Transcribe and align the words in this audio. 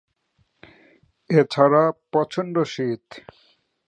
এ 1.29 1.39
ছাড়া 1.51 1.83
প্রচণ্ড 2.11 2.55
শীত। 2.63 3.05